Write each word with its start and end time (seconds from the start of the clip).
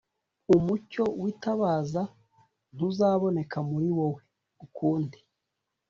Umucyo 0.55 1.03
w’itabaza 1.21 2.01
ntuzaboneka 2.73 3.57
muri 3.69 3.87
wowe 3.97 4.21
ukundi, 4.65 5.17